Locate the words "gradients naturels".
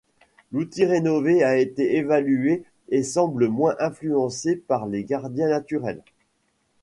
5.03-6.01